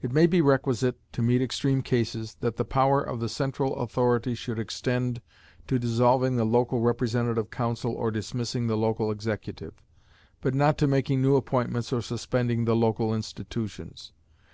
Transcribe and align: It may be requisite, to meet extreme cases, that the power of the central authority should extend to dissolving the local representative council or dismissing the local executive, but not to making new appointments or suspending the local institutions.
It 0.00 0.10
may 0.12 0.26
be 0.26 0.40
requisite, 0.40 0.98
to 1.12 1.20
meet 1.20 1.42
extreme 1.42 1.82
cases, 1.82 2.38
that 2.40 2.56
the 2.56 2.64
power 2.64 3.02
of 3.02 3.20
the 3.20 3.28
central 3.28 3.76
authority 3.76 4.34
should 4.34 4.58
extend 4.58 5.20
to 5.66 5.78
dissolving 5.78 6.36
the 6.36 6.46
local 6.46 6.80
representative 6.80 7.50
council 7.50 7.92
or 7.92 8.10
dismissing 8.10 8.66
the 8.68 8.78
local 8.78 9.10
executive, 9.10 9.74
but 10.40 10.54
not 10.54 10.78
to 10.78 10.86
making 10.86 11.20
new 11.20 11.36
appointments 11.36 11.92
or 11.92 12.00
suspending 12.00 12.64
the 12.64 12.74
local 12.74 13.14
institutions. 13.14 14.14